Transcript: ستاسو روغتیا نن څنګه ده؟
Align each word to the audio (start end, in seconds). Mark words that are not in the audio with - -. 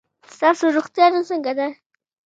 ستاسو 0.35 0.65
روغتیا 0.75 1.05
نن 1.13 1.23
څنګه 1.29 1.51
ده؟ 1.57 1.67